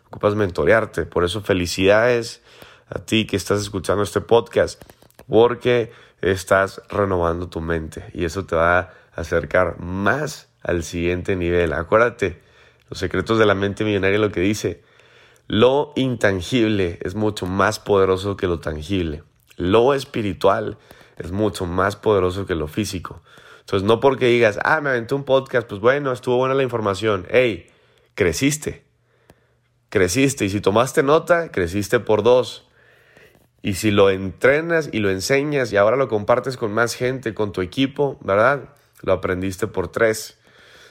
ocupas 0.06 0.36
mentorearte. 0.36 1.06
Por 1.06 1.24
eso 1.24 1.40
felicidades 1.40 2.40
a 2.88 3.00
ti 3.00 3.26
que 3.26 3.36
estás 3.36 3.60
escuchando 3.60 4.04
este 4.04 4.20
podcast, 4.20 4.80
porque 5.26 5.90
estás 6.20 6.80
renovando 6.88 7.48
tu 7.48 7.60
mente 7.60 8.04
y 8.14 8.24
eso 8.24 8.44
te 8.46 8.54
va 8.54 8.78
a 8.78 8.92
acercar 9.16 9.80
más 9.80 10.48
al 10.62 10.84
siguiente 10.84 11.34
nivel. 11.34 11.72
Acuérdate, 11.72 12.40
los 12.88 13.00
secretos 13.00 13.40
de 13.40 13.46
la 13.46 13.56
mente 13.56 13.82
millonaria 13.82 14.18
lo 14.18 14.30
que 14.30 14.40
dice, 14.40 14.82
lo 15.52 15.92
intangible 15.96 16.98
es 17.02 17.14
mucho 17.14 17.44
más 17.44 17.78
poderoso 17.78 18.38
que 18.38 18.46
lo 18.46 18.60
tangible. 18.60 19.22
Lo 19.58 19.92
espiritual 19.92 20.78
es 21.18 21.30
mucho 21.30 21.66
más 21.66 21.94
poderoso 21.94 22.46
que 22.46 22.54
lo 22.54 22.68
físico. 22.68 23.20
Entonces, 23.60 23.86
no 23.86 24.00
porque 24.00 24.28
digas, 24.28 24.58
ah, 24.64 24.80
me 24.80 24.88
aventé 24.88 25.14
un 25.14 25.24
podcast, 25.24 25.68
pues 25.68 25.78
bueno, 25.82 26.10
estuvo 26.10 26.38
buena 26.38 26.54
la 26.54 26.62
información. 26.62 27.26
Hey, 27.28 27.66
creciste. 28.14 28.86
Creciste. 29.90 30.46
Y 30.46 30.48
si 30.48 30.62
tomaste 30.62 31.02
nota, 31.02 31.52
creciste 31.52 32.00
por 32.00 32.22
dos. 32.22 32.66
Y 33.60 33.74
si 33.74 33.90
lo 33.90 34.08
entrenas 34.08 34.88
y 34.90 35.00
lo 35.00 35.10
enseñas 35.10 35.70
y 35.70 35.76
ahora 35.76 35.98
lo 35.98 36.08
compartes 36.08 36.56
con 36.56 36.72
más 36.72 36.94
gente, 36.94 37.34
con 37.34 37.52
tu 37.52 37.60
equipo, 37.60 38.18
¿verdad? 38.22 38.70
Lo 39.02 39.12
aprendiste 39.12 39.66
por 39.66 39.88
tres. 39.88 40.38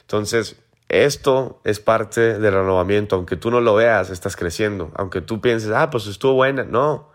Entonces, 0.01 0.61
esto 0.91 1.61
es 1.63 1.79
parte 1.79 2.37
del 2.37 2.53
renovamiento. 2.53 3.15
Aunque 3.15 3.37
tú 3.37 3.49
no 3.49 3.61
lo 3.61 3.75
veas, 3.75 4.09
estás 4.09 4.35
creciendo. 4.35 4.91
Aunque 4.95 5.21
tú 5.21 5.39
pienses, 5.39 5.71
ah, 5.71 5.89
pues 5.89 6.05
estuvo 6.05 6.33
buena. 6.33 6.63
No. 6.65 7.09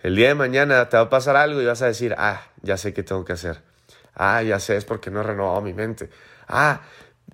El 0.00 0.16
día 0.16 0.26
de 0.28 0.34
mañana 0.34 0.88
te 0.88 0.96
va 0.96 1.04
a 1.04 1.08
pasar 1.08 1.36
algo 1.36 1.62
y 1.62 1.66
vas 1.66 1.82
a 1.82 1.86
decir, 1.86 2.16
ah, 2.18 2.42
ya 2.62 2.76
sé 2.76 2.92
qué 2.92 3.04
tengo 3.04 3.24
que 3.24 3.32
hacer. 3.32 3.62
Ah, 4.12 4.42
ya 4.42 4.58
sé, 4.58 4.76
es 4.76 4.84
porque 4.84 5.12
no 5.12 5.20
he 5.20 5.22
renovado 5.22 5.60
mi 5.60 5.72
mente. 5.72 6.10
Ah, 6.48 6.80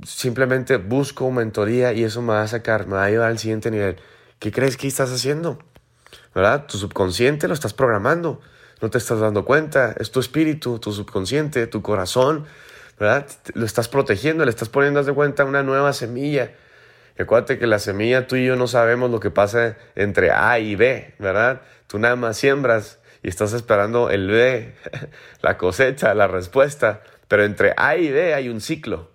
simplemente 0.04 0.76
busco 0.76 1.30
mentoría 1.30 1.94
y 1.94 2.04
eso 2.04 2.20
me 2.20 2.34
va 2.34 2.42
a 2.42 2.48
sacar, 2.48 2.86
me 2.86 2.96
va 2.96 3.06
a 3.06 3.10
llevar 3.10 3.30
al 3.30 3.38
siguiente 3.38 3.70
nivel. 3.70 3.96
¿Qué 4.38 4.52
crees 4.52 4.76
que 4.76 4.88
estás 4.88 5.10
haciendo? 5.10 5.58
¿Verdad? 6.34 6.66
Tu 6.66 6.76
subconsciente 6.76 7.48
lo 7.48 7.54
estás 7.54 7.72
programando. 7.72 8.42
No 8.82 8.90
te 8.90 8.98
estás 8.98 9.20
dando 9.20 9.46
cuenta. 9.46 9.94
Es 9.98 10.10
tu 10.10 10.20
espíritu, 10.20 10.78
tu 10.78 10.92
subconsciente, 10.92 11.66
tu 11.66 11.80
corazón 11.80 12.44
Lo 13.54 13.66
estás 13.66 13.88
protegiendo, 13.88 14.44
le 14.44 14.50
estás 14.50 14.68
poniendo, 14.68 15.02
de 15.02 15.12
cuenta, 15.12 15.44
una 15.44 15.62
nueva 15.62 15.92
semilla. 15.92 16.52
Y 17.18 17.22
acuérdate 17.22 17.58
que 17.58 17.66
la 17.66 17.78
semilla, 17.78 18.26
tú 18.26 18.36
y 18.36 18.46
yo 18.46 18.54
no 18.54 18.68
sabemos 18.68 19.10
lo 19.10 19.18
que 19.18 19.30
pasa 19.30 19.76
entre 19.96 20.30
A 20.30 20.58
y 20.60 20.76
B, 20.76 21.14
¿verdad? 21.18 21.62
Tú 21.88 21.98
nada 21.98 22.16
más 22.16 22.36
siembras 22.36 23.00
y 23.22 23.28
estás 23.28 23.52
esperando 23.54 24.08
el 24.08 24.28
B, 24.28 24.74
la 25.42 25.58
cosecha, 25.58 26.14
la 26.14 26.28
respuesta. 26.28 27.02
Pero 27.26 27.44
entre 27.44 27.74
A 27.76 27.96
y 27.96 28.10
B 28.10 28.34
hay 28.34 28.48
un 28.48 28.60
ciclo. 28.60 29.10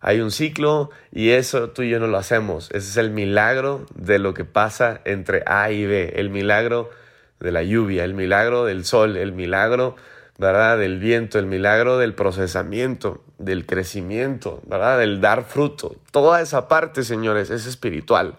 Hay 0.00 0.20
un 0.20 0.30
ciclo 0.30 0.90
y 1.12 1.30
eso 1.30 1.70
tú 1.70 1.82
y 1.82 1.90
yo 1.90 2.00
no 2.00 2.08
lo 2.08 2.18
hacemos. 2.18 2.68
Ese 2.70 2.90
es 2.90 2.96
el 2.96 3.10
milagro 3.10 3.86
de 3.94 4.18
lo 4.18 4.34
que 4.34 4.44
pasa 4.44 5.00
entre 5.04 5.42
A 5.46 5.70
y 5.70 5.86
B. 5.86 6.14
El 6.16 6.30
milagro 6.30 6.90
de 7.38 7.52
la 7.52 7.62
lluvia, 7.62 8.04
el 8.04 8.14
milagro 8.14 8.64
del 8.64 8.84
sol, 8.84 9.16
el 9.16 9.32
milagro 9.32 9.96
¿verdad? 10.38 10.78
Del 10.78 11.00
viento, 11.00 11.38
el 11.38 11.46
milagro 11.46 11.98
del 11.98 12.14
procesamiento, 12.14 13.24
del 13.38 13.66
crecimiento, 13.66 14.62
¿verdad? 14.66 14.98
Del 14.98 15.20
dar 15.20 15.44
fruto. 15.44 15.96
Toda 16.12 16.40
esa 16.40 16.68
parte, 16.68 17.02
señores, 17.02 17.50
es 17.50 17.66
espiritual. 17.66 18.38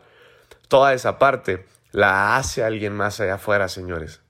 Toda 0.70 0.94
esa 0.94 1.20
parte 1.20 1.66
la 1.92 2.38
hace 2.38 2.64
alguien 2.64 2.96
más 2.96 3.20
allá 3.20 3.36
afuera, 3.36 3.68
señores. 3.68 4.22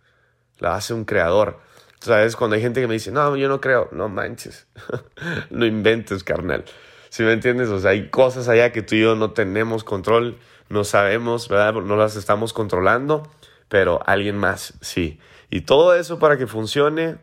La 0.58 0.76
hace 0.76 0.94
un 0.94 1.06
creador. 1.06 1.60
¿Sabes? 2.00 2.36
Cuando 2.36 2.56
hay 2.56 2.62
gente 2.62 2.82
que 2.82 2.88
me 2.88 2.94
dice, 2.94 3.12
no, 3.12 3.36
yo 3.36 3.50
no 3.50 3.60
creo, 3.60 3.90
no 3.92 4.08
manches, 4.08 4.68
no 5.50 5.66
inventes, 5.66 6.24
carnal. 6.24 6.64
¿Sí 7.10 7.24
me 7.24 7.34
entiendes? 7.34 7.70
O 7.70 7.80
sea, 7.80 7.92
hay 7.92 8.10
cosas 8.10 8.48
allá 8.48 8.72
que 8.72 8.82
tú 8.82 8.96
y 8.96 9.02
yo 9.02 9.16
no 9.16 9.32
tenemos 9.32 9.84
control, 9.84 10.38
no 10.70 10.86
sabemos, 10.86 11.50
¿verdad? 11.50 11.74
No 11.74 11.98
las 11.98 12.16
estamos 12.16 12.54
controlando, 12.54 13.30
pero 13.68 14.00
alguien 14.06 14.38
más 14.38 14.76
sí. 14.80 15.20
Y 15.50 15.62
todo 15.62 15.94
eso 15.94 16.20
para 16.20 16.38
que 16.38 16.48
funcione 16.48 17.18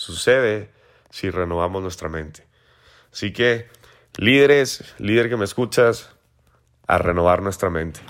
Sucede 0.00 0.70
si 1.10 1.28
renovamos 1.28 1.82
nuestra 1.82 2.08
mente. 2.08 2.46
Así 3.12 3.34
que, 3.34 3.68
líderes, 4.16 4.94
líder 4.96 5.28
que 5.28 5.36
me 5.36 5.44
escuchas, 5.44 6.08
a 6.86 6.96
renovar 6.96 7.42
nuestra 7.42 7.68
mente. 7.68 8.00